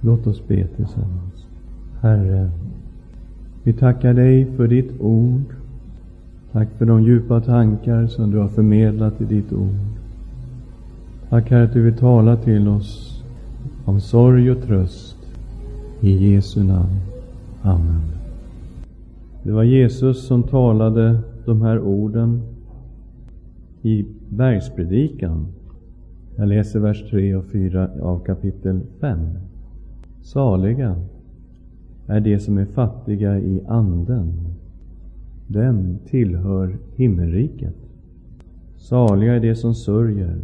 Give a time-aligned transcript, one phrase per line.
[0.00, 1.46] Låt oss be tillsammans.
[2.00, 2.50] Herre,
[3.62, 5.54] vi tackar dig för ditt ord.
[6.52, 9.74] Tack för de djupa tankar som du har förmedlat i ditt ord.
[11.28, 13.22] Tack Herre att du vill tala till oss
[13.84, 15.16] om sorg och tröst.
[16.00, 16.96] I Jesu namn.
[17.62, 18.02] Amen.
[19.42, 22.42] Det var Jesus som talade de här orden
[23.82, 25.46] i bergspredikan.
[26.36, 29.18] Jag läser vers 3 och 4 av kapitel 5.
[30.28, 30.96] Saliga
[32.06, 34.32] är de som är fattiga i anden.
[35.46, 37.74] Dem tillhör himmelriket.
[38.76, 40.38] Saliga är de som sörjer.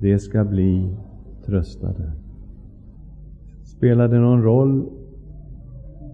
[0.00, 0.88] De ska bli
[1.46, 2.12] tröstade.
[3.64, 4.84] Spelar det någon roll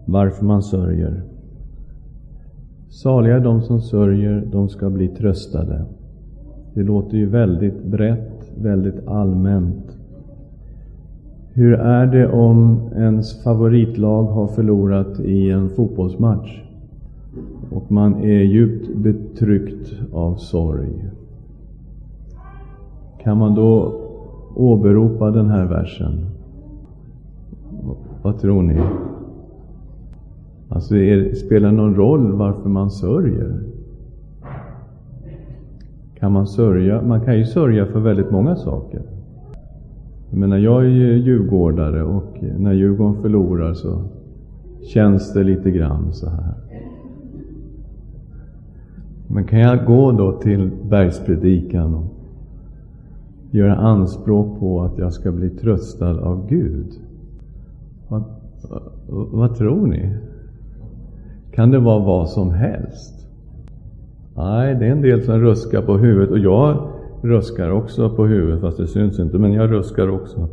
[0.04, 1.22] varför man sörjer?
[2.88, 5.84] Saliga är de som sörjer, de ska bli tröstade.
[6.74, 10.01] Det låter ju väldigt brett, väldigt allmänt.
[11.54, 16.62] Hur är det om ens favoritlag har förlorat i en fotbollsmatch
[17.70, 21.04] och man är djupt betryckt av sorg?
[23.22, 24.00] Kan man då
[24.54, 26.26] åberopa den här versen?
[28.22, 28.80] Vad tror ni?
[30.68, 33.60] Alltså, är, spelar det någon roll varför man sörjer?
[36.18, 37.02] Kan man sörja?
[37.02, 39.01] Man kan ju sörja för väldigt många saker.
[40.32, 44.02] Jag menar, jag är ju djurgårdare och när Djurgården förlorar så
[44.82, 46.54] känns det lite grann så här.
[49.26, 52.04] Men kan jag gå då till bergspredikan och
[53.50, 56.88] göra anspråk på att jag ska bli tröstad av Gud?
[58.08, 58.22] Vad,
[59.08, 60.16] vad, vad tror ni?
[61.54, 63.28] Kan det vara vad som helst?
[64.36, 66.91] Nej, det är en del som ruskar på huvudet och jag
[67.22, 70.48] ruskar också på huvudet, fast det syns inte, men jag ruskar också.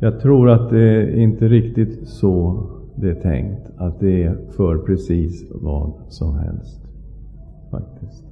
[0.00, 4.78] Jag tror att det är inte riktigt så det är tänkt, att det är för
[4.78, 6.80] precis vad som helst.
[7.70, 8.24] Faktiskt.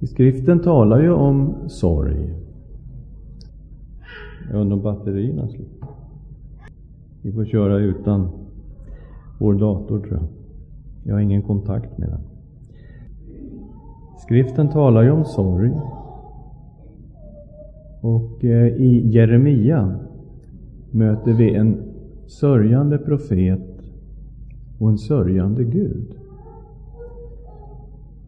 [0.00, 2.34] I skriften talar ju om sorg.
[4.50, 5.80] Jag undrar om batterierna slut.
[7.22, 8.28] Vi får köra utan
[9.38, 10.28] vår dator tror jag.
[11.04, 12.20] Jag har ingen kontakt med den.
[14.18, 15.72] Skriften talar ju om sorg.
[18.00, 19.98] Och eh, i Jeremia
[20.90, 21.76] möter vi en
[22.26, 23.82] sörjande profet
[24.78, 26.14] och en sörjande Gud.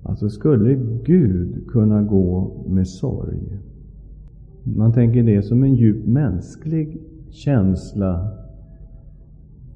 [0.03, 0.75] Alltså, skulle
[1.05, 3.59] Gud kunna gå med sorg?
[4.65, 7.01] Man tänker det som en djup mänsklig
[7.31, 8.29] känsla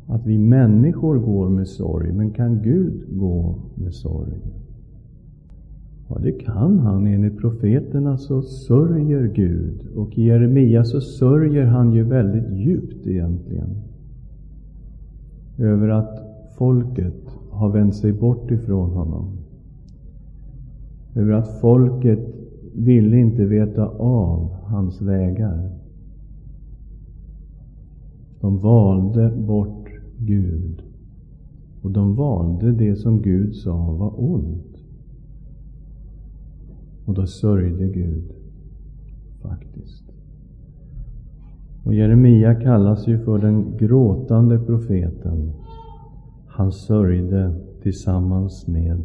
[0.07, 4.41] att vi människor går med sorg, men kan Gud gå med sorg?
[6.09, 7.07] Ja, det kan han.
[7.07, 9.87] Enligt profeterna så sörjer Gud.
[9.97, 13.77] Och i Jeremia så sörjer han ju väldigt djupt egentligen.
[15.59, 16.19] Över att
[16.59, 17.15] folket
[17.51, 19.25] har vänt sig bort ifrån honom.
[21.15, 22.35] Över att folket
[22.75, 25.71] ville inte veta av hans vägar.
[28.41, 30.83] De valde bort Gud.
[31.83, 34.76] Och de valde det som Gud sa var ont.
[37.07, 38.33] Och då sörjde Gud,
[39.43, 40.05] faktiskt.
[41.85, 45.53] Och Jeremia kallas ju för den gråtande profeten.
[46.47, 49.03] Han sörjde tillsammans med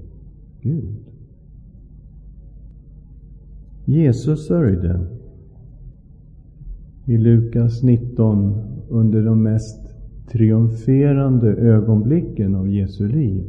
[0.61, 0.95] Gud.
[3.85, 4.99] Jesus sörjde
[7.05, 8.53] i Lukas 19
[8.89, 9.81] under de mest
[10.31, 13.43] triumferande ögonblicken av Jesu liv.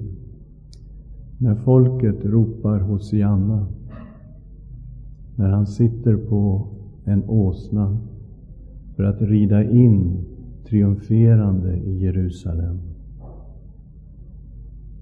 [1.38, 3.66] När folket ropar Hosianna.
[5.42, 6.66] När han sitter på
[7.04, 7.98] en åsna
[8.96, 10.24] för att rida in
[10.64, 12.80] triumferande i Jerusalem.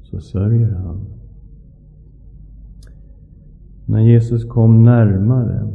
[0.03, 1.01] Så sörjer han.
[3.87, 5.69] När Jesus kom närmare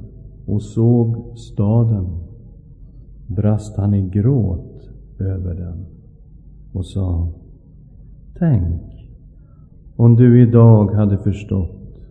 [0.46, 2.08] och såg staden
[3.28, 4.90] brast han i gråt
[5.20, 5.86] över den
[6.74, 7.28] och sa
[8.38, 8.82] Tänk
[9.96, 12.02] om du idag hade förstått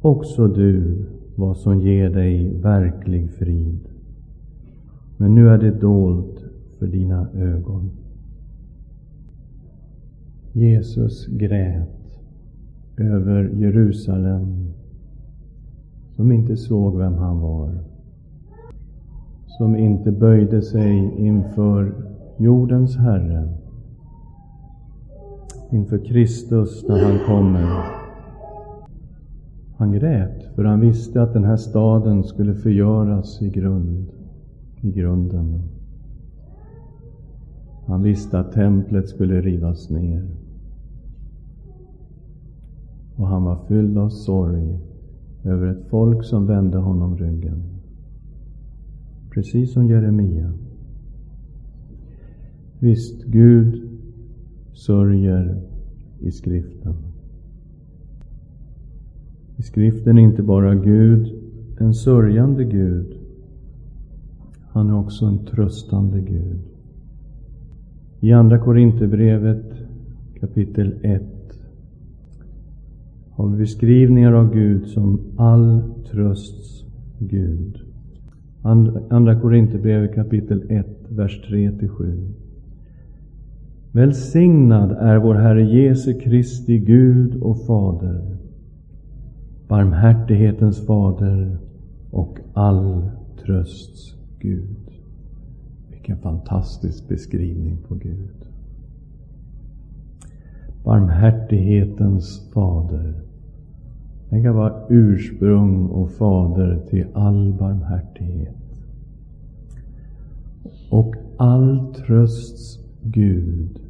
[0.00, 1.04] också du
[1.38, 3.88] vad som ger dig verklig frid.
[5.16, 6.44] Men nu är det dolt
[6.78, 7.90] för dina ögon.
[10.52, 12.20] Jesus grät
[12.96, 14.72] över Jerusalem
[16.16, 17.78] som inte såg vem han var.
[19.46, 21.94] Som inte böjde sig inför
[22.38, 23.48] jordens Herre
[25.70, 27.97] inför Kristus när han kommer.
[29.78, 34.06] Han grät, för han visste att den här staden skulle förgöras i grund,
[34.80, 35.62] i grunden.
[37.86, 40.26] Han visste att templet skulle rivas ner.
[43.16, 44.78] Och han var fylld av sorg
[45.44, 47.62] över ett folk som vände honom ryggen.
[49.30, 50.52] Precis som Jeremia.
[52.78, 53.98] Visst, Gud
[54.72, 55.62] sörjer
[56.18, 56.94] i skriften.
[59.58, 61.32] I skriften är inte bara Gud
[61.80, 63.14] en sörjande Gud.
[64.72, 66.60] Han är också en tröstande Gud.
[68.20, 69.72] I Andra Korinthierbrevet
[70.40, 71.22] kapitel 1
[73.30, 76.84] har vi beskrivningar av Gud som all trösts
[77.18, 77.78] Gud.
[79.10, 82.28] Andra Korinthierbrevet kapitel 1, vers 3-7.
[83.92, 88.37] Välsignad är vår Herre Jesu Kristi Gud och Fader,
[89.68, 91.58] barmhärtighetens Fader
[92.10, 93.10] och all
[93.44, 94.90] trösts Gud.
[95.90, 98.48] Vilken fantastisk beskrivning på Gud.
[100.84, 103.14] Barmhärtighetens Fader.
[104.30, 108.56] Den kan vara ursprung och fader till all barmhärtighet.
[110.90, 113.80] Och all trösts Gud.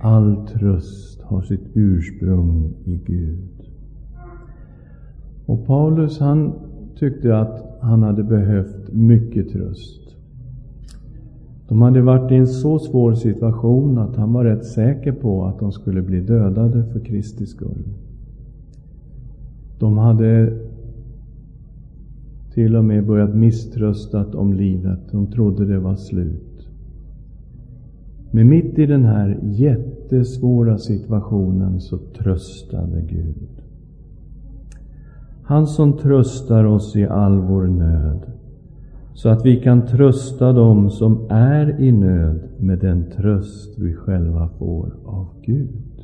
[0.00, 3.57] All tröst har sitt ursprung i Gud.
[5.68, 6.52] Paulus han
[6.98, 10.16] tyckte att han hade behövt mycket tröst.
[11.68, 15.58] De hade varit i en så svår situation att han var rätt säker på att
[15.58, 17.84] de skulle bli dödade för Kristi skull.
[19.78, 20.58] De hade
[22.54, 25.00] till och med börjat misströstat om livet.
[25.10, 26.68] De trodde det var slut.
[28.30, 33.67] Men mitt i den här jättesvåra situationen så tröstade Gud.
[35.48, 38.26] Han som tröstar oss i all vår nöd,
[39.14, 44.48] så att vi kan trösta dem som är i nöd med den tröst vi själva
[44.48, 46.02] får av Gud.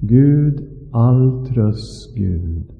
[0.00, 2.72] Gud, all tröst Gud,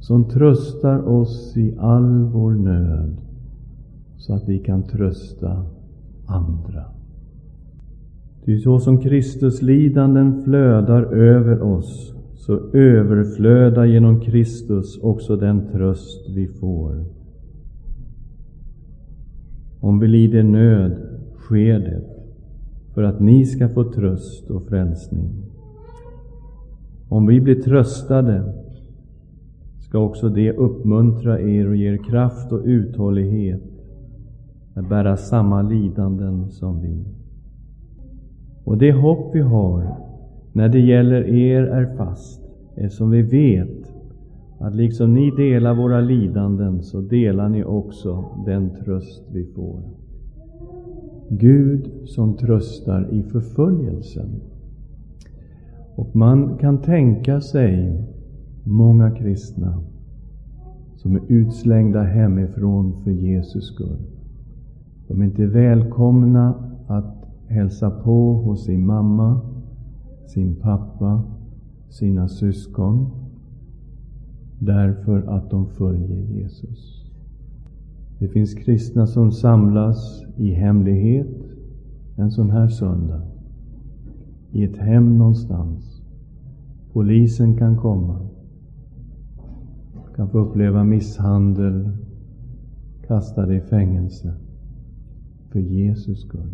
[0.00, 3.16] som tröstar oss i all vår nöd,
[4.16, 5.64] så att vi kan trösta
[6.26, 6.84] andra.
[8.44, 16.28] Ty så som Kristus lidanden flödar över oss, så överflöda genom Kristus också den tröst
[16.28, 17.04] vi får.
[19.80, 20.96] Om vi lider nöd
[21.36, 22.02] sker det
[22.94, 25.30] för att ni ska få tröst och frälsning.
[27.08, 28.54] Om vi blir tröstade
[29.78, 33.62] ska också det uppmuntra er och ge er kraft och uthållighet
[34.74, 37.04] att bära samma lidanden som vi.
[38.64, 40.05] Och det hopp vi har
[40.56, 42.40] när det gäller er är fast,
[42.76, 43.94] eftersom vi vet
[44.58, 49.82] att liksom ni delar våra lidanden så delar ni också den tröst vi får.
[51.28, 54.40] Gud som tröstar i förföljelsen.
[55.94, 58.04] Och man kan tänka sig
[58.64, 59.82] många kristna
[60.96, 64.06] som är utslängda hemifrån för Jesus skull.
[65.08, 66.54] De är inte välkomna
[66.86, 69.55] att hälsa på hos sin mamma,
[70.26, 71.22] sin pappa,
[71.88, 73.10] sina syskon
[74.58, 77.12] därför att de följer Jesus.
[78.18, 81.36] Det finns kristna som samlas i hemlighet
[82.16, 83.22] en sån här söndag
[84.50, 86.02] i ett hem någonstans.
[86.92, 88.28] Polisen kan komma,
[90.16, 91.90] kan få uppleva misshandel,
[93.06, 94.34] kastade i fängelse
[95.50, 96.50] för Jesus skull.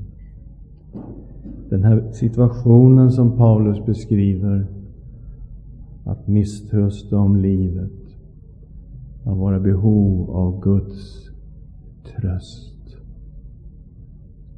[1.68, 4.66] Den här situationen som Paulus beskriver,
[6.04, 7.92] att misströsta om livet,
[9.25, 11.30] att vara behov av Guds
[12.04, 12.96] tröst.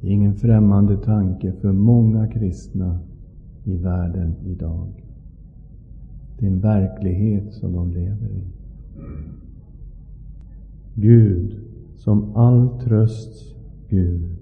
[0.01, 2.99] Det är ingen främmande tanke för många kristna
[3.63, 4.87] i världen idag.
[6.39, 8.43] Det är en verklighet som de lever i.
[10.95, 11.59] Gud,
[11.95, 13.55] som all trösts
[13.89, 14.34] Gud,